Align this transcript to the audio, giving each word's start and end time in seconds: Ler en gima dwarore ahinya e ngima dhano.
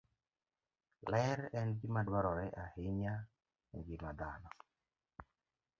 Ler 1.11 1.39
en 1.59 1.69
gima 1.81 2.01
dwarore 2.07 2.47
ahinya 2.63 3.15
e 3.75 3.75
ngima 3.79 4.11
dhano. 4.19 4.49